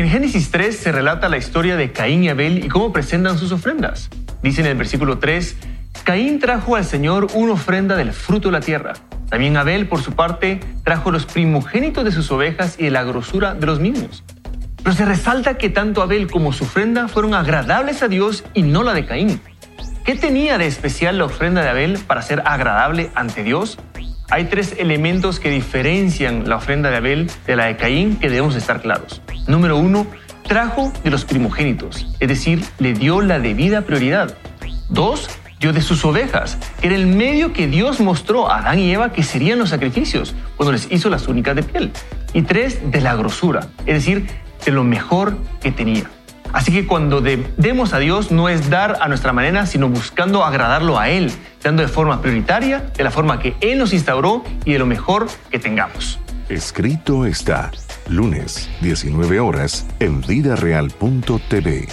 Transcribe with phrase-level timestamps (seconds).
[0.00, 3.52] En Génesis 3 se relata la historia de Caín y Abel y cómo presentan sus
[3.52, 4.08] ofrendas.
[4.42, 5.58] Dice en el versículo 3,
[6.04, 8.94] Caín trajo al Señor una ofrenda del fruto de la tierra.
[9.28, 13.52] También Abel, por su parte, trajo los primogénitos de sus ovejas y de la grosura
[13.52, 14.24] de los mismos.
[14.82, 18.82] Pero se resalta que tanto Abel como su ofrenda fueron agradables a Dios y no
[18.82, 19.38] la de Caín.
[20.06, 23.76] ¿Qué tenía de especial la ofrenda de Abel para ser agradable ante Dios?
[24.32, 28.54] Hay tres elementos que diferencian la ofrenda de Abel de la de Caín que debemos
[28.54, 29.20] estar claros.
[29.48, 30.06] Número uno,
[30.46, 34.36] trajo de los primogénitos, es decir, le dio la debida prioridad.
[34.88, 35.28] Dos,
[35.58, 39.12] dio de sus ovejas, que era el medio que Dios mostró a Adán y Eva
[39.12, 41.90] que serían los sacrificios cuando les hizo las únicas de piel.
[42.32, 44.28] Y tres, de la grosura, es decir,
[44.64, 46.08] de lo mejor que tenía.
[46.52, 50.98] Así que cuando demos a Dios no es dar a nuestra manera, sino buscando agradarlo
[50.98, 51.32] a Él,
[51.62, 55.28] dando de forma prioritaria, de la forma que Él nos instauró y de lo mejor
[55.50, 56.18] que tengamos.
[56.48, 57.70] Escrito está,
[58.08, 61.88] lunes, 19 horas, en vidareal.tv.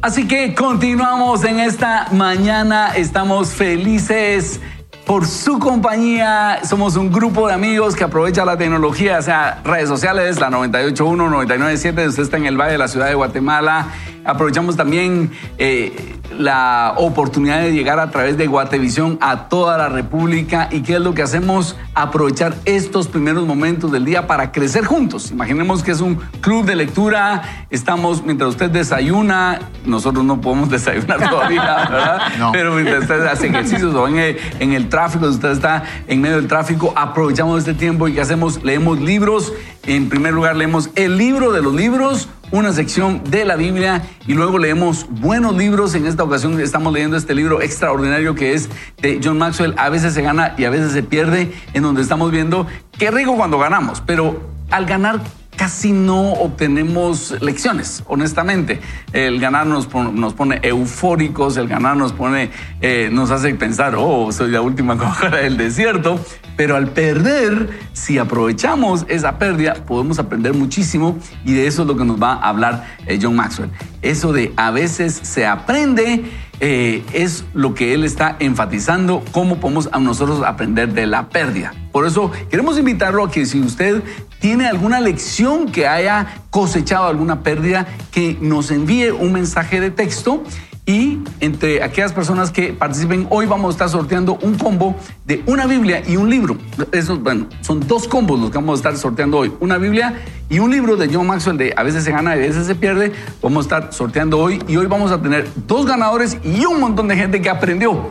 [0.00, 4.60] Así que continuamos en esta mañana, estamos felices
[5.08, 6.60] por su compañía.
[6.64, 11.30] Somos un grupo de amigos que aprovecha la tecnología, o sea, redes sociales, la 981,
[11.30, 13.86] 997, usted está en el Valle de la Ciudad de Guatemala.
[14.26, 20.68] Aprovechamos también eh, la oportunidad de llegar a través de Guatevisión a toda la República.
[20.70, 21.76] ¿Y qué es lo que hacemos?
[21.94, 25.30] Aprovechar estos primeros momentos del día para crecer juntos.
[25.30, 31.28] Imaginemos que es un club de lectura, estamos, mientras usted desayuna, nosotros no podemos desayunar
[31.28, 32.22] todavía, ¿verdad?
[32.52, 36.36] Pero mientras usted hace ejercicios o en el, en el tráfico, usted está en medio
[36.36, 38.62] del tráfico, aprovechamos este tiempo y ¿qué hacemos?
[38.62, 39.52] Leemos libros.
[39.84, 44.34] En primer lugar, leemos el libro de los libros una sección de la Biblia y
[44.34, 45.94] luego leemos buenos libros.
[45.94, 48.68] En esta ocasión estamos leyendo este libro extraordinario que es
[49.00, 49.74] de John Maxwell.
[49.76, 52.66] A veces se gana y a veces se pierde, en donde estamos viendo
[52.98, 55.20] qué rico cuando ganamos, pero al ganar
[55.58, 58.80] casi no obtenemos lecciones, honestamente.
[59.12, 62.50] El ganar nos, pone eufóricos, el ganar nos pone,
[62.80, 66.18] eh, nos hace pensar, oh, soy la última coja del desierto.
[66.56, 71.96] Pero al perder, si aprovechamos esa pérdida, podemos aprender muchísimo y de eso es lo
[71.96, 73.70] que nos va a hablar eh, John Maxwell.
[74.00, 76.24] Eso de a veces se aprende
[76.60, 81.72] eh, es lo que él está enfatizando, cómo podemos a nosotros aprender de la pérdida.
[81.92, 84.02] Por eso queremos invitarlo a que si usted
[84.40, 90.42] tiene alguna lección que haya cosechado alguna pérdida, que nos envíe un mensaje de texto
[90.88, 94.96] y entre aquellas personas que participen, hoy vamos a estar sorteando un combo
[95.26, 96.56] de una Biblia y un libro.
[96.92, 99.52] Eso, bueno, son dos combos los que vamos a estar sorteando hoy.
[99.60, 100.14] Una Biblia
[100.48, 102.74] y un libro de John Maxwell de A veces se gana y a veces se
[102.74, 103.12] pierde.
[103.42, 107.08] Vamos a estar sorteando hoy y hoy vamos a tener dos ganadores y un montón
[107.08, 108.08] de gente que aprendió.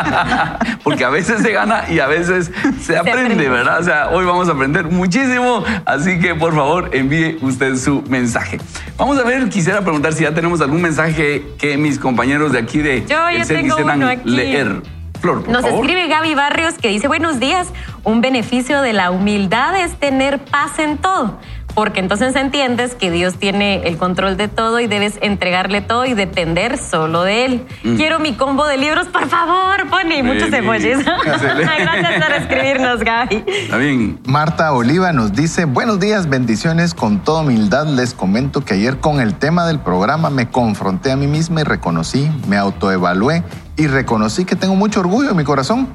[0.82, 2.50] Porque a veces se gana y a veces
[2.80, 3.80] se aprende, ¿verdad?
[3.80, 5.64] O sea, hoy vamos a aprender muchísimo.
[5.84, 8.58] Así que por favor envíe usted su mensaje.
[8.96, 12.58] Vamos a ver, quisiera preguntar si ya tenemos algún mensaje que mi mis compañeros de
[12.60, 14.30] aquí de Yo ya tengo uno aquí.
[14.30, 14.99] leer.
[15.20, 17.68] Flor, Nos escribe Gaby Barrios que dice, buenos días,
[18.04, 21.38] un beneficio de la humildad es tener paz en todo
[21.74, 26.14] porque entonces entiendes que Dios tiene el control de todo y debes entregarle todo y
[26.14, 27.66] depender solo de Él.
[27.84, 27.96] Mm.
[27.96, 30.22] Quiero mi combo de libros, por favor, Pony.
[30.22, 30.98] Muchos emojis.
[31.24, 33.44] Gracias por escribirnos, Gaby.
[33.46, 34.18] Está bien.
[34.24, 36.94] Marta Oliva nos dice, buenos días, bendiciones.
[36.94, 41.16] Con toda humildad les comento que ayer con el tema del programa me confronté a
[41.16, 43.44] mí misma y reconocí, me autoevalué
[43.80, 45.88] y reconocí que tengo mucho orgullo en mi corazón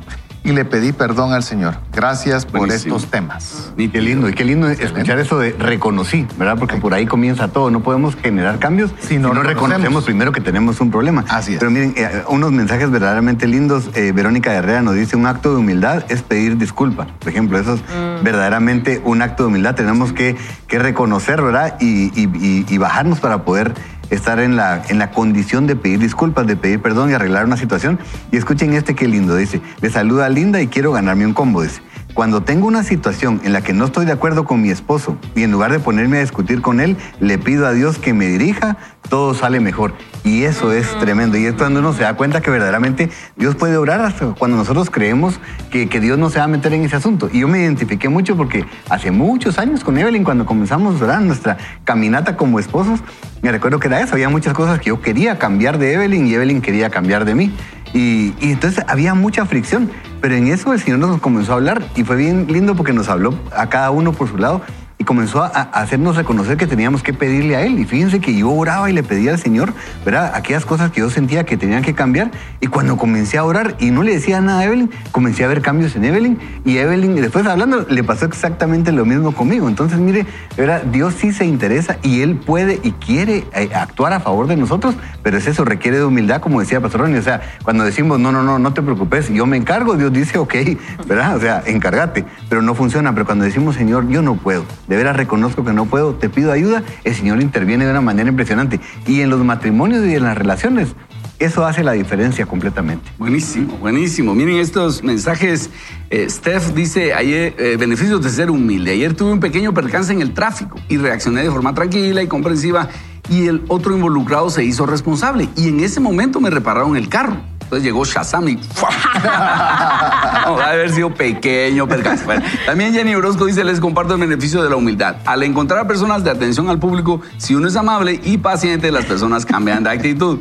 [0.43, 1.77] y le pedí perdón al Señor.
[1.93, 3.71] Gracias por estos temas.
[3.77, 6.57] Y qué lindo, y qué lindo escuchar eso de reconocí, ¿verdad?
[6.57, 7.69] Porque por ahí comienza todo.
[7.69, 11.25] No podemos generar cambios si no, reconocemos primero que tenemos un problema.
[11.29, 11.59] Así es.
[11.59, 13.89] Pero miren, eh, unos mensajes verdaderamente lindos.
[13.93, 17.05] Eh, Verónica Herrera nos dice, un acto de humildad es pedir disculpa.
[17.19, 18.23] Por ejemplo, eso es mm.
[18.23, 19.75] verdaderamente un acto de humildad.
[19.75, 20.35] Tenemos que,
[20.67, 21.75] que reconocer, ¿verdad?
[21.79, 23.73] Y, y bajarnos para poder
[24.09, 27.57] estar en la, en la condición de pedir disculpas, de pedir perdón y arreglar una
[27.57, 27.99] situación.
[28.31, 31.81] Y escuchen este qué lindo, dice, le saluda Linda y quiero ganarme un combo, dice.
[32.15, 35.43] Cuando tengo una situación en la que no estoy de acuerdo con mi esposo y
[35.43, 38.77] en lugar de ponerme a discutir con él, le pido a Dios que me dirija,
[39.09, 39.93] todo sale mejor.
[40.23, 41.37] Y eso es tremendo.
[41.37, 44.89] Y es cuando uno se da cuenta que verdaderamente Dios puede orar hasta cuando nosotros
[44.89, 47.29] creemos que, que, Dios no se va a meter en ese asunto.
[47.33, 52.37] Y yo me identifiqué mucho porque hace muchos años con Evelyn, cuando comenzamos nuestra caminata
[52.37, 53.01] como esposos,
[53.41, 54.13] me recuerdo que era eso.
[54.13, 57.53] Había muchas cosas que yo quería cambiar de Evelyn y Evelyn quería cambiar de mí.
[57.95, 59.89] Y, entonces había mucha fricción,
[60.19, 63.07] pero en eso el Señor nos comenzó a hablar y fue bien lindo porque nos
[63.07, 64.61] habló a cada uno por su lado
[65.05, 67.79] comenzó a, hacernos reconocer que teníamos que pedirle a Él.
[67.79, 69.73] Y fíjense que yo oraba y le pedía al Señor,
[70.03, 70.31] ¿verdad?
[70.35, 72.31] Aquellas cosas que yo sentía que tenían que cambiar.
[72.59, 75.61] Y cuando comencé a orar y no le decía nada a Evelyn, comencé a ver
[75.61, 76.39] cambios en Evelyn.
[76.65, 79.67] Y Evelyn, después hablando, le pasó exactamente lo mismo conmigo.
[79.67, 80.25] Entonces, mire,
[80.57, 80.83] ¿verdad?
[80.83, 84.95] Dios sí se interesa y Él puede y quiere eh, actuar a favor de nosotros,
[85.23, 87.19] pero es eso, requiere de humildad, como decía Pastor Ronnie.
[87.19, 90.37] O sea, cuando decimos, no, no, no, no te preocupes, yo me encargo, Dios dice,
[90.37, 90.53] ok,
[91.07, 91.35] ¿verdad?
[91.35, 93.13] O sea, encárgate, pero no funciona.
[93.13, 96.83] Pero cuando decimos, Señor, yo no puedo, veras reconozco que no puedo, te pido ayuda,
[97.03, 98.79] el Señor interviene de una manera impresionante.
[99.07, 100.95] Y en los matrimonios y en las relaciones,
[101.37, 103.11] eso hace la diferencia completamente.
[103.17, 104.33] Buenísimo, buenísimo.
[104.33, 105.69] Miren estos mensajes.
[106.09, 108.91] Eh, Steph dice, ayer, eh, beneficios de ser humilde.
[108.91, 112.89] Ayer tuve un pequeño percance en el tráfico y reaccioné de forma tranquila y comprensiva
[113.29, 115.49] y el otro involucrado se hizo responsable.
[115.57, 117.37] Y en ese momento me repararon el carro.
[117.65, 118.55] Entonces llegó Shazam y.
[118.55, 122.23] No, va a haber sido pequeño percance.
[122.25, 125.15] Bueno, también Jenny Orozco dice, les comparto el beneficio de la humildad.
[125.25, 129.05] Al encontrar a personas de atención al público, si uno es amable y paciente, las
[129.05, 130.39] personas cambian de actitud.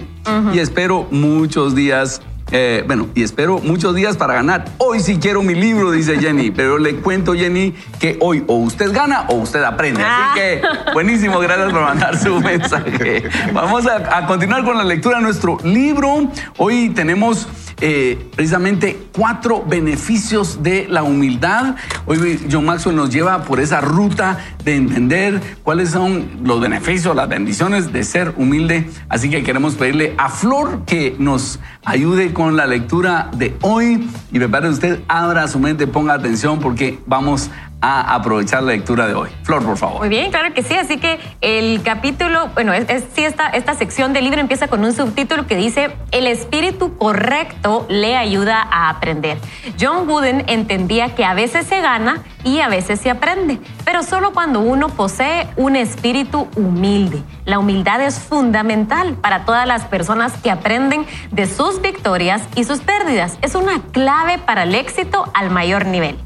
[0.52, 2.20] Y espero muchos días
[2.56, 4.66] eh, bueno, y espero muchos días para ganar.
[4.78, 8.92] Hoy sí quiero mi libro, dice Jenny, pero le cuento, Jenny, que hoy o usted
[8.92, 10.04] gana o usted aprende.
[10.04, 10.62] Así que
[10.92, 13.24] buenísimo, gracias por mandar su mensaje.
[13.52, 16.28] Vamos a, a continuar con la lectura de nuestro libro.
[16.56, 17.48] Hoy tenemos
[17.86, 21.76] eh, precisamente cuatro beneficios de la humildad.
[22.06, 27.28] Hoy John Maxwell nos lleva por esa ruta de entender cuáles son los beneficios, las
[27.28, 28.88] bendiciones de ser humilde.
[29.10, 34.38] Así que queremos pedirle a Flor que nos ayude con la lectura de hoy y
[34.38, 37.50] prepare usted, abra su mente, ponga atención porque vamos
[37.84, 39.28] a aprovechar la lectura de hoy.
[39.42, 39.98] Flor, por favor.
[39.98, 40.72] Muy bien, claro que sí.
[40.72, 42.72] Así que el capítulo, bueno,
[43.14, 47.84] sí, esta, esta sección del libro empieza con un subtítulo que dice, el espíritu correcto
[47.90, 49.36] le ayuda a aprender.
[49.78, 54.32] John Wooden entendía que a veces se gana y a veces se aprende, pero solo
[54.32, 57.22] cuando uno posee un espíritu humilde.
[57.44, 62.78] La humildad es fundamental para todas las personas que aprenden de sus victorias y sus
[62.78, 63.36] pérdidas.
[63.42, 66.16] Es una clave para el éxito al mayor nivel.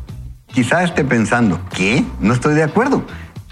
[0.53, 2.05] Quizá esté pensando, ¿qué?
[2.21, 3.05] No estoy de acuerdo.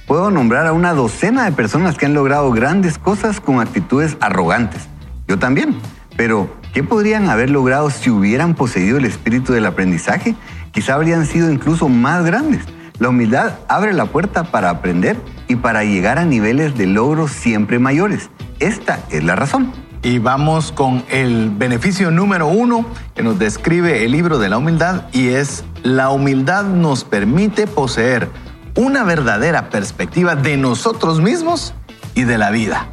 [0.06, 4.88] Puedo nombrar a una docena de personas que han logrado grandes cosas con actitudes arrogantes.
[5.28, 5.76] Yo también.
[6.16, 10.34] Pero, ¿qué podrían haber logrado si hubieran poseído el espíritu del aprendizaje?
[10.72, 12.62] Quizá habrían sido incluso más grandes.
[12.98, 15.16] La humildad abre la puerta para aprender
[15.48, 18.30] y para llegar a niveles de logros siempre mayores.
[18.58, 19.72] Esta es la razón.
[20.06, 22.86] Y vamos con el beneficio número uno
[23.16, 28.30] que nos describe el libro de la humildad y es la humildad nos permite poseer
[28.76, 31.74] una verdadera perspectiva de nosotros mismos
[32.14, 32.86] y de la vida.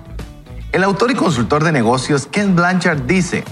[0.72, 3.44] El autor y consultor de negocios Ken Blanchard dice,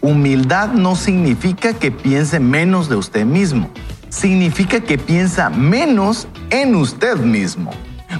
[0.00, 3.68] humildad no significa que piense menos de usted mismo,
[4.08, 7.70] significa que piensa menos en usted mismo.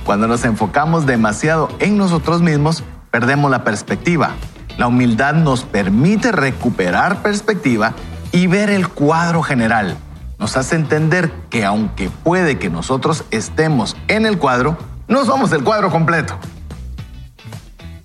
[0.04, 4.34] Cuando nos enfocamos demasiado en nosotros mismos, perdemos la perspectiva.
[4.78, 7.94] La humildad nos permite recuperar perspectiva
[8.32, 9.96] y ver el cuadro general.
[10.38, 15.62] Nos hace entender que aunque puede que nosotros estemos en el cuadro, no somos el
[15.62, 16.38] cuadro completo.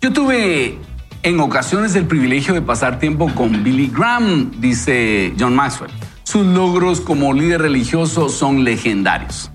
[0.02, 0.78] Yo tuve
[1.24, 5.92] en ocasiones el privilegio de pasar tiempo con Billy Graham, dice John Maxwell.
[6.24, 9.50] Sus logros como líder religioso son legendarios.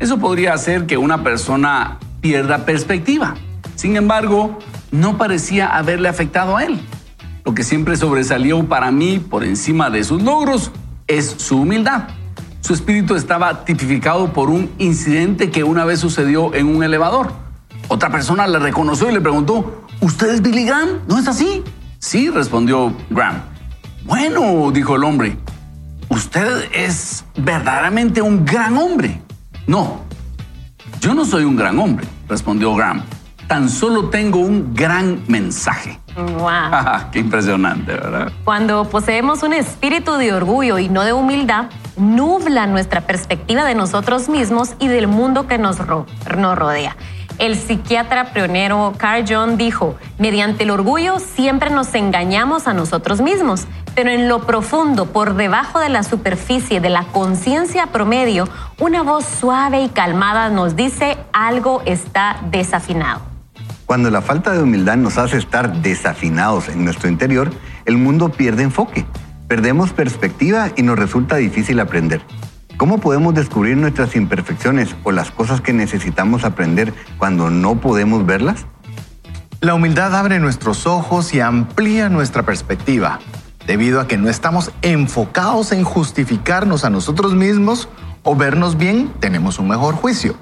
[0.00, 3.36] Eso podría hacer que una persona pierda perspectiva.
[3.76, 4.58] Sin embargo,
[4.94, 6.80] no parecía haberle afectado a él.
[7.44, 10.70] Lo que siempre sobresalió para mí por encima de sus logros
[11.06, 12.04] es su humildad.
[12.60, 17.32] Su espíritu estaba tipificado por un incidente que una vez sucedió en un elevador.
[17.88, 21.00] Otra persona le reconoció y le preguntó, ¿usted es Billy Graham?
[21.06, 21.62] ¿No es así?
[21.98, 23.42] Sí, respondió Graham.
[24.04, 25.36] Bueno, dijo el hombre,
[26.08, 29.20] usted es verdaderamente un gran hombre.
[29.66, 30.00] No,
[31.00, 33.02] yo no soy un gran hombre, respondió Graham.
[33.48, 35.98] Tan solo tengo un gran mensaje.
[36.16, 37.10] Wow.
[37.12, 38.32] Qué impresionante, ¿verdad?
[38.44, 44.28] Cuando poseemos un espíritu de orgullo y no de humildad, nubla nuestra perspectiva de nosotros
[44.28, 46.06] mismos y del mundo que nos, ro-
[46.38, 46.96] nos rodea.
[47.38, 53.66] El psiquiatra pionero Carl Jung dijo, mediante el orgullo siempre nos engañamos a nosotros mismos,
[53.96, 58.48] pero en lo profundo, por debajo de la superficie de la conciencia promedio,
[58.78, 63.33] una voz suave y calmada nos dice algo está desafinado.
[63.86, 67.50] Cuando la falta de humildad nos hace estar desafinados en nuestro interior,
[67.84, 69.04] el mundo pierde enfoque,
[69.46, 72.22] perdemos perspectiva y nos resulta difícil aprender.
[72.78, 78.66] ¿Cómo podemos descubrir nuestras imperfecciones o las cosas que necesitamos aprender cuando no podemos verlas?
[79.60, 83.20] La humildad abre nuestros ojos y amplía nuestra perspectiva,
[83.66, 87.88] debido a que no estamos enfocados en justificarnos a nosotros mismos
[88.22, 90.36] o vernos bien, tenemos un mejor juicio.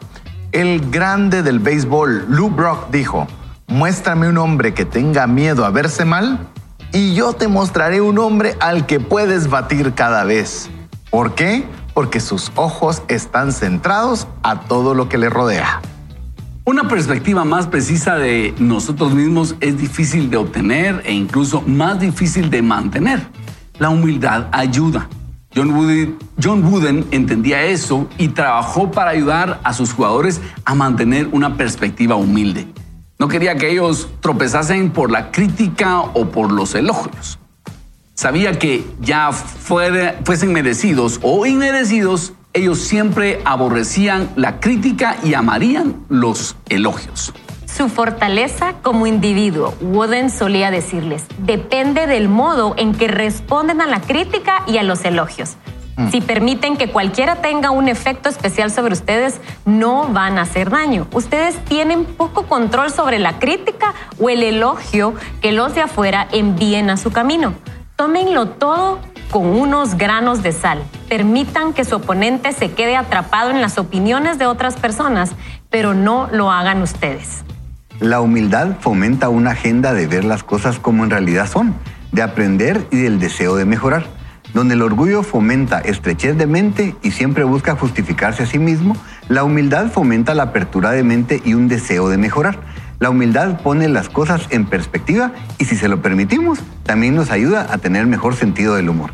[0.53, 3.27] El grande del béisbol, Lou Brock, dijo,
[3.69, 6.47] muéstrame un hombre que tenga miedo a verse mal
[6.93, 10.69] y yo te mostraré un hombre al que puedes batir cada vez.
[11.09, 11.65] ¿Por qué?
[11.95, 15.81] Porque sus ojos están centrados a todo lo que le rodea.
[16.67, 22.51] Una perspectiva más precisa de nosotros mismos es difícil de obtener e incluso más difícil
[22.51, 23.27] de mantener.
[23.79, 25.09] La humildad ayuda.
[25.55, 32.17] John Wooden, entendía eso y trabajó para ayudar a sus jugadores a mantener una perspectiva
[32.17, 32.67] humilde.
[33.19, 37.39] No quería que ellos tropezasen por la crítica o por los elogios.
[38.15, 46.57] Sabía que ya fuesen merecidos o inmerecidos, ellos siempre aborrecían la crítica y amarían los
[46.69, 47.33] elogios.
[47.75, 54.03] Su fortaleza como individuo, Wooden solía decirles, depende del modo en que responden a la
[54.03, 55.57] crítica y a los elogios.
[55.97, 56.11] Mm.
[56.11, 61.07] Si permiten que cualquiera tenga un efecto especial sobre ustedes, no van a hacer daño.
[61.15, 66.91] Ustedes tienen poco control sobre la crítica o el elogio que los de afuera envíen
[66.91, 67.55] a su camino.
[67.97, 68.99] Tómenlo todo
[69.31, 70.83] con unos granos de sal.
[71.09, 75.31] Permitan que su oponente se quede atrapado en las opiniones de otras personas,
[75.71, 77.45] pero no lo hagan ustedes.
[78.03, 81.73] La humildad fomenta una agenda de ver las cosas como en realidad son,
[82.11, 84.07] de aprender y del deseo de mejorar.
[84.53, 88.97] Donde el orgullo fomenta estrechez de mente y siempre busca justificarse a sí mismo,
[89.29, 92.59] la humildad fomenta la apertura de mente y un deseo de mejorar.
[92.99, 95.31] La humildad pone las cosas en perspectiva
[95.61, 99.13] y si se lo permitimos, también nos ayuda a tener mejor sentido del humor.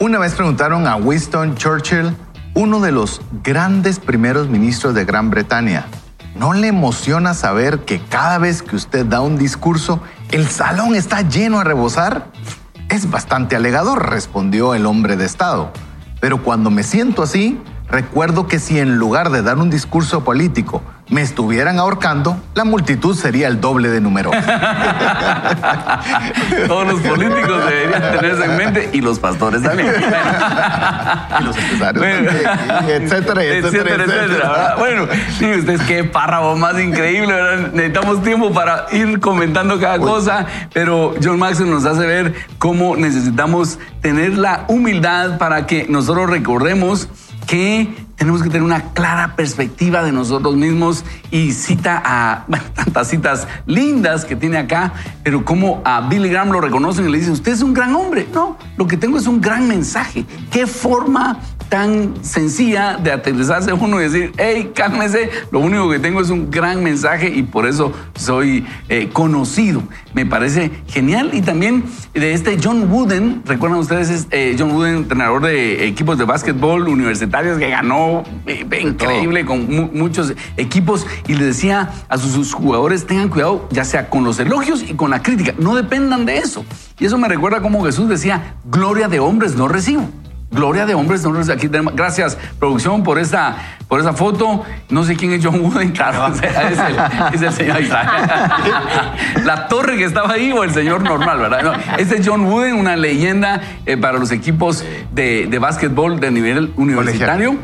[0.00, 2.16] Una vez preguntaron a Winston Churchill,
[2.54, 5.86] uno de los grandes primeros ministros de Gran Bretaña,
[6.34, 10.00] ¿no le emociona saber que cada vez que usted da un discurso,
[10.30, 12.28] el salón está lleno a rebosar?
[12.88, 15.72] Es bastante alegador, respondió el hombre de Estado.
[16.20, 20.82] Pero cuando me siento así, recuerdo que si en lugar de dar un discurso político
[21.08, 24.30] me estuvieran ahorcando, la multitud sería el doble de número.
[26.66, 29.88] Todos los políticos deberían tenerse en mente y los pastores también.
[31.40, 32.04] y los empresarios
[32.88, 34.76] etcétera, etcétera, etcétera.
[34.78, 35.06] Bueno,
[35.40, 37.34] miren ustedes qué párrafo más increíble,
[37.72, 43.78] Necesitamos tiempo para ir comentando cada cosa, pero John Maxwell nos hace ver cómo necesitamos
[44.00, 47.08] tener la humildad para que nosotros recordemos
[47.46, 53.48] que tenemos que tener una clara perspectiva de nosotros mismos y cita a tantas citas
[53.66, 54.92] lindas que tiene acá,
[55.22, 58.26] pero como a Billy Graham lo reconocen y le dicen, usted es un gran hombre.
[58.32, 60.24] No, lo que tengo es un gran mensaje.
[60.50, 66.20] ¿Qué forma tan sencilla de aterrizarse uno y decir, hey, cálmese, lo único que tengo
[66.20, 69.82] es un gran mensaje y por eso soy eh, conocido.
[70.12, 71.30] Me parece genial.
[71.32, 76.18] Y también de este John Wooden, recuerdan ustedes, es eh, John Wooden, entrenador de equipos
[76.18, 78.03] de básquetbol universitarios que ganó
[78.46, 84.10] eh, increíble con muchos equipos y le decía a sus, jugadores, tengan cuidado, ya sea
[84.10, 86.64] con los elogios y con la crítica, no dependan de eso.
[86.98, 90.08] Y eso me recuerda como Jesús decía, gloria de hombres no recibo.
[90.50, 91.96] Gloria de hombres, hombres aquí tenemos.
[91.96, 93.56] Gracias, producción, por esta,
[93.88, 94.62] por esa foto.
[94.88, 96.32] No sé quién es John Wooden, claro,
[97.32, 97.82] es el, señor
[99.44, 101.80] La torre que estaba ahí o el señor normal, ¿verdad?
[101.98, 106.72] este es John Wooden, una leyenda eh, para los equipos de, de básquetbol de nivel
[106.76, 107.56] universitario.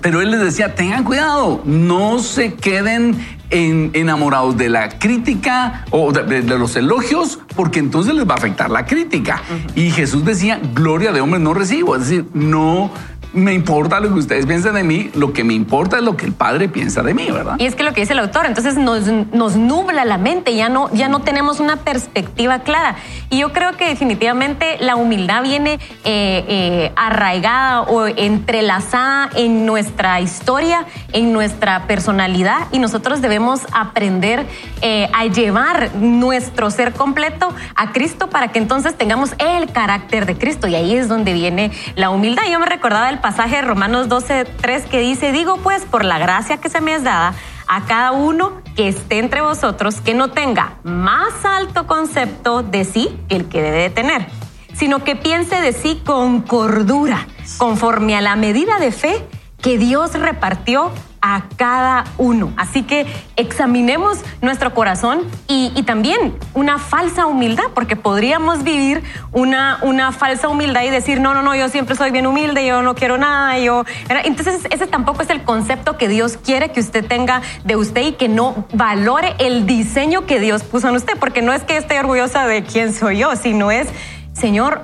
[0.00, 3.16] pero él les decía, tengan cuidado, no se queden
[3.50, 8.86] enamorados de la crítica o de, los elogios, porque entonces les va a afectar la
[8.86, 9.42] crítica.
[9.74, 12.90] Y Jesús decía, gloria de hombres no recibo, es decir, no
[13.36, 16.24] me importa lo que ustedes piensen de mí, lo que me importa es lo que
[16.24, 17.56] el Padre piensa de mí, ¿verdad?
[17.58, 20.68] Y es que lo que dice el autor, entonces nos, nos nubla la mente, ya
[20.68, 22.96] no, ya no tenemos una perspectiva clara.
[23.28, 25.74] Y yo creo que definitivamente la humildad viene
[26.04, 34.46] eh, eh, arraigada o entrelazada en nuestra historia, en nuestra personalidad, y nosotros debemos aprender
[34.80, 40.36] eh, a llevar nuestro ser completo a Cristo para que entonces tengamos el carácter de
[40.38, 40.68] Cristo.
[40.68, 42.44] Y ahí es donde viene la humildad.
[42.50, 46.16] Yo me recordaba el pasaje de Romanos 12, 3 que dice, digo pues, por la
[46.16, 47.34] gracia que se me es dada,
[47.66, 53.18] a cada uno que esté entre vosotros, que no tenga más alto concepto de sí
[53.28, 54.28] que el que debe de tener,
[54.74, 57.26] sino que piense de sí con cordura,
[57.58, 59.26] conforme a la medida de fe
[59.60, 60.92] que Dios repartió
[61.28, 62.52] a cada uno.
[62.56, 63.04] Así que
[63.34, 69.02] examinemos nuestro corazón y, también una falsa humildad, porque podríamos vivir
[69.32, 72.82] una, una falsa humildad y decir, no, no, no, yo siempre soy bien humilde, yo
[72.82, 73.84] no quiero nada, yo...
[74.08, 78.12] Entonces ese tampoco es el concepto que Dios quiere que usted tenga de usted y
[78.12, 81.98] que no valore el diseño que Dios puso en usted, porque no es que esté
[81.98, 83.88] orgullosa de quién soy yo, sino es,
[84.32, 84.82] Señor,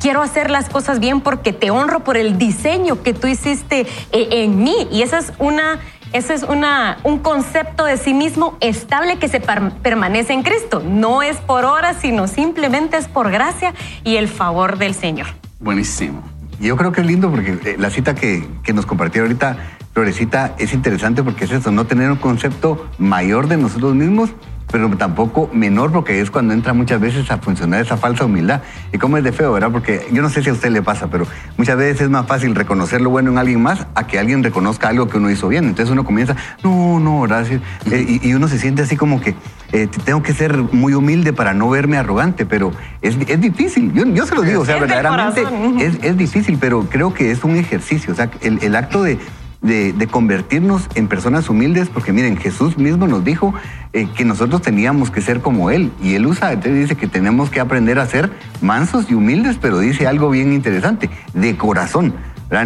[0.00, 4.28] quiero hacer las cosas bien porque te honro por el diseño que tú hiciste eh,
[4.30, 4.88] en mí.
[4.90, 5.78] Y esa es una
[6.12, 10.82] es una, un concepto de sí mismo estable que se permanece en Cristo.
[10.84, 15.28] No es por horas, sino simplemente es por gracia y el favor del Señor.
[15.60, 16.22] Buenísimo.
[16.58, 19.56] Yo creo que es lindo porque eh, la cita que, que nos compartió ahorita
[19.92, 24.30] Florecita es interesante porque es eso, no tener un concepto mayor de nosotros mismos,
[24.70, 28.62] pero tampoco menor, porque es cuando entra muchas veces a funcionar esa falsa humildad.
[28.92, 29.70] Y como es de feo, ¿verdad?
[29.70, 32.54] Porque yo no sé si a usted le pasa, pero muchas veces es más fácil
[32.54, 35.64] reconocer lo bueno en alguien más a que alguien reconozca algo que uno hizo bien.
[35.64, 37.60] Entonces uno comienza, no, no, gracias.
[37.90, 39.34] Eh, y, uno se siente así como que
[39.72, 42.72] eh, tengo que ser muy humilde para no verme arrogante, pero
[43.02, 43.92] es, es difícil.
[43.92, 45.44] Yo, yo, se lo digo, o sea, verdaderamente
[45.78, 48.12] es, es, difícil, pero creo que es un ejercicio.
[48.12, 49.18] O sea, el, el acto de
[49.62, 53.54] de, convertirnos en personas humildes, porque miren, Jesús mismo nos dijo
[53.92, 57.60] eh, que nosotros teníamos que ser como Él, y Él usa, dice que tenemos que
[57.60, 58.30] aprender a ser
[58.60, 62.14] mansos y humildes, pero dice algo bien interesante, de corazón.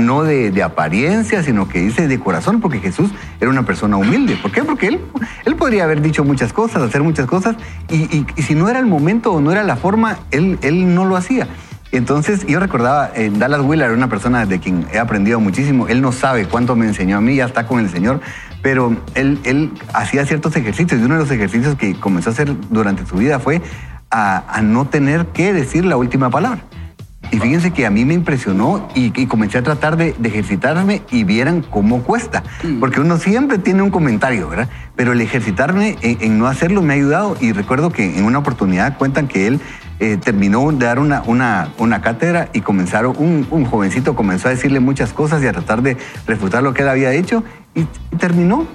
[0.01, 4.37] no de, apariencia, sino que dice de corazón, porque Jesús era una persona humilde.
[4.41, 4.65] ¿Por qué?
[4.65, 5.01] Porque él,
[5.45, 7.57] él podría haber dicho muchas cosas, hacer muchas cosas,
[7.91, 11.05] y, y si no era el momento o no era la forma, él, él no
[11.05, 11.49] lo hacía.
[11.95, 16.11] Entonces yo recordaba, eh, Dallas Willard, una persona de quien he aprendido muchísimo, él no
[16.11, 18.21] sabe cuánto me enseñó a mí, ya está con el Señor,
[18.65, 22.51] pero él, él hacía ciertos ejercicios y uno de los ejercicios que comenzó a hacer
[22.71, 23.61] durante su vida fue
[24.11, 26.65] a, no tener que decir la última palabra.
[27.35, 31.63] Y fíjense que a mí me impresionó y, comencé a tratar de, ejercitarme y vieran
[31.63, 32.45] cómo cuesta.
[32.63, 32.79] Mm.
[32.79, 34.69] Porque uno siempre tiene un comentario, ¿verdad?
[34.95, 37.37] Pero el ejercitarme en, en, no hacerlo me ha ayudado.
[37.41, 39.61] Y recuerdo que en una oportunidad cuentan que él
[39.99, 44.53] eh, terminó de dar una, una, una cátedra y comenzaron, un, un, jovencito comenzó a
[44.53, 45.97] decirle muchas cosas y a tratar de
[46.29, 47.43] refutar lo que él había hecho
[47.75, 47.85] y,
[48.17, 48.69] terminó.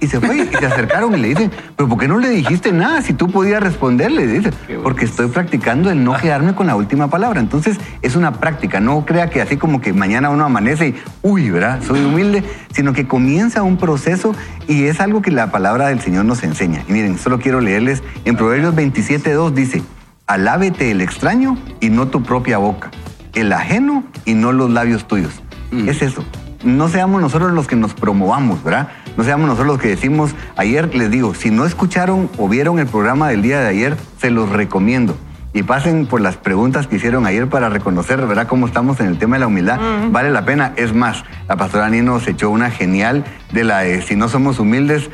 [0.00, 2.70] Y se fue y se acercaron y le dicen, pero ¿por qué no le dijiste
[2.70, 4.26] nada si tú podías responderle?
[4.26, 4.50] Dice,
[4.82, 7.40] porque estoy practicando el no quedarme con la última palabra.
[7.40, 11.50] Entonces es una práctica, no crea que así como que mañana uno amanece y, uy,
[11.50, 11.80] ¿verdad?
[11.82, 14.34] Soy humilde, sino que comienza un proceso
[14.68, 16.84] y es algo que la palabra del Señor nos enseña.
[16.88, 19.82] Y miren, solo quiero leerles, en Proverbios 27.2 dice,
[20.28, 22.90] alábete el extraño y no tu propia boca,
[23.34, 25.42] el ajeno y no los labios tuyos.
[25.72, 25.88] Mm.
[25.88, 26.24] Es eso.
[26.64, 28.88] No seamos nosotros los que nos promovamos, ¿verdad?
[29.18, 32.86] No seamos nosotros los que decimos, ayer les digo, si no escucharon o vieron el
[32.86, 35.16] programa del día de ayer, se los recomiendo
[35.52, 39.18] y pasen por las preguntas que hicieron ayer para reconocer, ¿verdad?, cómo estamos en el
[39.18, 39.80] tema de la humildad.
[40.12, 40.72] Vale la pena.
[40.76, 44.60] Es más, la pastora Nino se echó una genial de la de si no somos
[44.60, 45.10] humildes,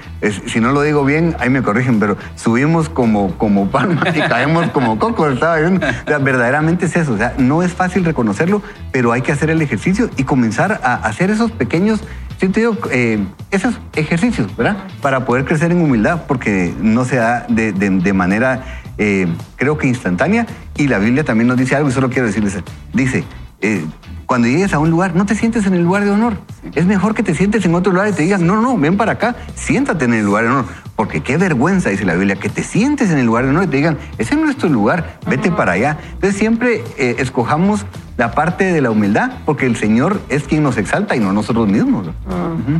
[0.46, 4.68] si no lo digo bien, ahí me corrigen, pero subimos como, como palmas y caemos
[4.70, 5.80] como cocos, ¿sabes?
[6.20, 7.14] verdaderamente es eso.
[7.14, 8.60] O sea, no es fácil reconocerlo,
[8.92, 12.00] pero hay que hacer el ejercicio y comenzar a hacer esos pequeños
[12.40, 13.18] digo, eh,
[13.50, 14.76] esos ejercicios, ¿verdad?
[15.00, 20.46] Para poder crecer en humildad, porque no se da de, manera eh, creo que instantánea,
[20.76, 22.58] y la Biblia también nos dice algo, y solo quiero decirles,
[22.92, 23.24] dice,
[23.60, 23.84] eh,
[24.26, 26.36] cuando llegues a un lugar, no te sientes en el lugar de honor.
[26.74, 29.12] Es mejor que te sientes en otro lugar y te digas, no, no, ven para
[29.12, 30.64] acá, siéntate en el lugar de honor.
[30.96, 33.66] Porque qué vergüenza, dice la Biblia, que te sientes en el lugar de honor y
[33.66, 35.98] te digan, ese no es tu lugar, vete para allá.
[36.14, 37.84] Entonces siempre eh, escojamos
[38.16, 41.66] la parte de la humildad, porque el Señor es quien nos exalta y no nosotros
[41.66, 42.06] mismos.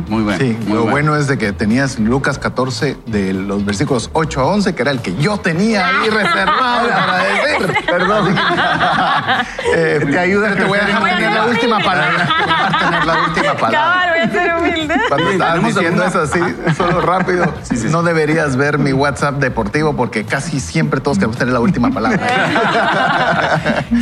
[0.07, 0.39] Muy bueno.
[0.39, 1.15] Sí, lo bueno.
[1.17, 5.01] es de que tenías Lucas 14 de los versículos 8 a 11, que era el
[5.01, 7.85] que yo tenía ahí reservado para decir.
[7.85, 8.35] Perdón.
[9.75, 12.27] eh, te ayuda, te voy a tener la última palabra.
[12.47, 14.13] a tener la última palabra.
[14.13, 14.95] voy a ser humilde.
[15.09, 16.39] Cuando estabas diciendo eso así,
[16.77, 17.53] solo rápido,
[17.89, 22.21] no deberías ver mi WhatsApp deportivo porque casi siempre todos queremos tener la última palabra.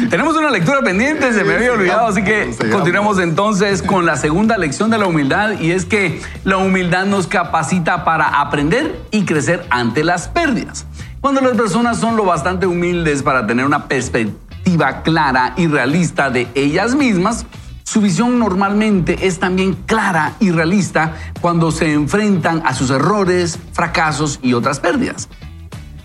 [0.09, 4.57] Tenemos una lectura pendiente se me había olvidado, así que continuemos entonces con la segunda
[4.57, 9.65] lección de la humildad y es que la humildad nos capacita para aprender y crecer
[9.69, 10.85] ante las pérdidas.
[11.21, 16.49] Cuando las personas son lo bastante humildes para tener una perspectiva clara y realista de
[16.55, 17.45] ellas mismas,
[17.83, 24.39] su visión normalmente es también clara y realista cuando se enfrentan a sus errores, fracasos
[24.41, 25.29] y otras pérdidas.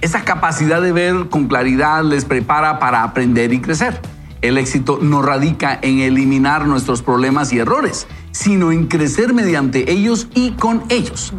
[0.00, 4.00] Esa capacidad de ver con claridad les prepara para aprender y crecer.
[4.40, 10.28] El éxito no radica en eliminar nuestros problemas y errores, sino en crecer mediante ellos
[10.34, 11.32] y con ellos.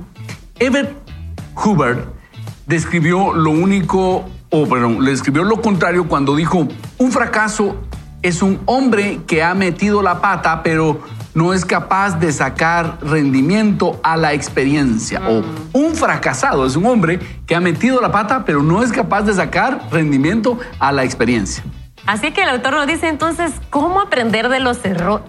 [0.59, 0.95] Everett
[1.55, 2.05] Hubert
[2.65, 7.77] describió lo único, o perdón, le escribió lo contrario cuando dijo, un fracaso
[8.21, 10.99] es un hombre que ha metido la pata, pero
[11.33, 15.21] no es capaz de sacar rendimiento a la experiencia.
[15.27, 19.21] O un fracasado es un hombre que ha metido la pata, pero no es capaz
[19.21, 21.63] de sacar rendimiento a la experiencia.
[22.09, 24.79] Así que el autor nos dice entonces, ¿cómo aprender de los?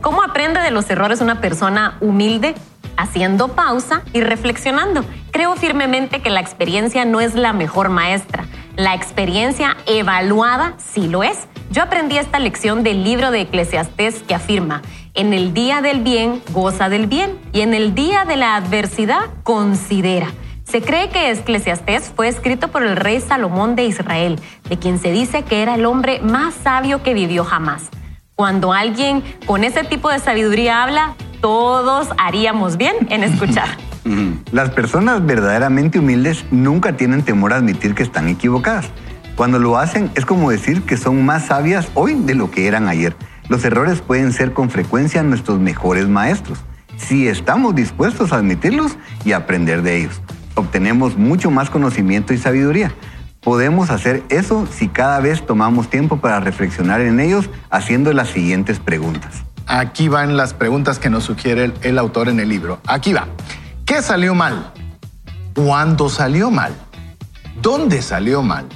[0.01, 2.55] ¿Cómo aprende de los errores una persona humilde?
[2.97, 5.05] Haciendo pausa y reflexionando.
[5.31, 8.47] Creo firmemente que la experiencia no es la mejor maestra.
[8.77, 14.35] La experiencia evaluada sí lo es, Yo aprendí esta lección del libro de Eclesiastés que
[14.35, 14.81] afirma,
[15.13, 19.27] en el día del bien, goza del bien, y en el día de la adversidad,
[19.43, 20.29] considera.
[20.71, 25.11] Se cree que Eclesiastés fue escrito por el rey Salomón de Israel, de quien se
[25.11, 27.89] dice que era el hombre más sabio que vivió jamás.
[28.37, 33.69] Cuando alguien con ese tipo de sabiduría habla, todos haríamos bien en escuchar.
[34.53, 38.87] Las personas verdaderamente humildes nunca tienen temor a admitir que están equivocadas.
[39.35, 42.87] Cuando lo hacen es como decir que son más sabias hoy de lo que eran
[42.87, 43.17] ayer.
[43.49, 46.61] Los errores pueden ser con frecuencia nuestros mejores maestros,
[46.97, 50.21] si estamos dispuestos a admitirlos y aprender de ellos.
[50.61, 52.93] Obtenemos mucho más conocimiento y sabiduría.
[53.41, 58.79] Podemos hacer eso si cada vez tomamos tiempo para reflexionar en ellos haciendo las siguientes
[58.79, 59.43] preguntas.
[59.67, 62.79] Aquí van las preguntas que nos sugiere el, autor en el libro.
[62.87, 63.29] Aquí va.
[63.87, 64.71] ¿Qué salió mal?
[65.55, 66.75] ¿Cuándo salió mal?
[67.63, 68.67] ¿Dónde salió mal?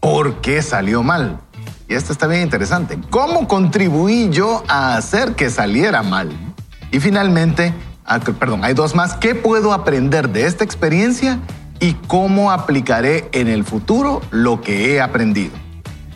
[0.00, 1.40] ¿Por qué salió mal?
[1.88, 2.98] Y esto está bien interesante.
[3.08, 6.30] ¿Cómo contribuí yo a hacer que saliera mal?
[6.90, 7.72] Y finalmente,
[8.04, 9.14] ah, perdón, hay dos más.
[9.14, 11.38] ¿Qué puedo aprender de esta experiencia
[11.80, 15.52] y cómo aplicaré en el futuro lo que he aprendido?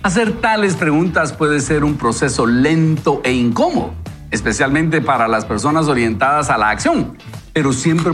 [0.03, 3.93] Hacer tales preguntas puede ser un proceso lento e incómodo,
[4.31, 7.17] especialmente para las personas orientadas a la acción,
[7.53, 8.13] pero siempre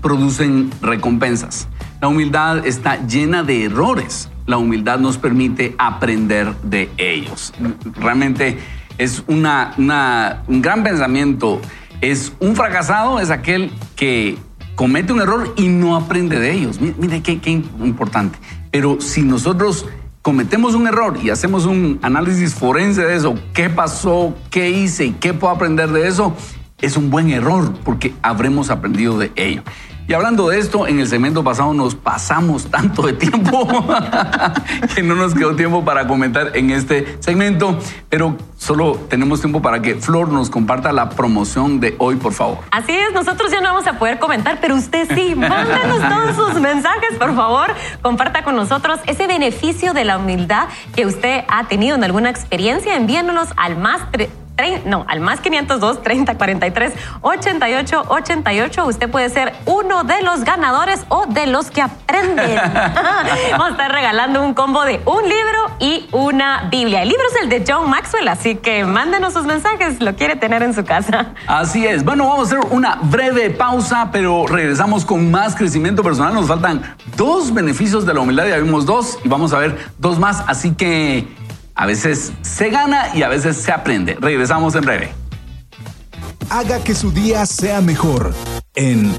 [0.00, 1.68] producen recompensas.
[2.00, 7.52] La humildad está llena de errores la humildad nos permite aprender de ellos.
[8.00, 8.58] Realmente
[8.96, 9.74] es una,
[10.48, 11.60] un gran pensamiento.
[12.00, 14.38] Es un fracasado, es aquel que
[14.74, 16.80] comete un error y no aprende de ellos.
[16.80, 18.38] Mire, qué, qué importante.
[18.70, 19.86] Pero si nosotros
[20.22, 25.12] cometemos un error y hacemos un análisis forense de eso, qué pasó, qué hice y
[25.12, 26.34] qué puedo aprender de eso,
[26.80, 29.62] es un buen error porque habremos aprendido de ello.
[30.08, 33.68] Y hablando de esto, en el segmento pasado nos pasamos tanto de tiempo
[34.94, 39.82] que no nos quedó tiempo para comentar en este segmento, pero solo tenemos tiempo para
[39.82, 42.60] que Flor nos comparta la promoción de hoy, por favor.
[42.70, 46.58] Así es, nosotros ya no vamos a poder comentar, pero usted sí, mándenos todos sus
[46.58, 51.96] mensajes, por favor, comparta con nosotros ese beneficio de la humildad que usted ha tenido
[51.96, 54.00] en alguna experiencia, enviándonos al más
[54.84, 58.86] no, al más 502 30 43 88 88.
[58.86, 62.56] Usted puede ser uno de los ganadores o de los que aprenden.
[63.52, 67.02] Vamos a estar regalando un combo de un libro y una Biblia.
[67.02, 70.62] El libro es el de John Maxwell, así que mándenos sus mensajes, lo quiere tener
[70.62, 71.34] en su casa.
[71.46, 72.04] Así es.
[72.04, 76.34] Bueno, vamos a hacer una breve pausa, pero regresamos con más crecimiento personal.
[76.34, 80.18] Nos faltan dos beneficios de la humildad, ya vimos dos y vamos a ver dos
[80.18, 81.28] más, así que
[81.78, 84.16] a veces se gana y a veces se aprende.
[84.20, 85.10] Regresamos en breve.
[86.50, 88.34] Haga que su día sea mejor
[88.74, 89.14] en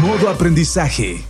[0.00, 1.22] modo aprendizaje.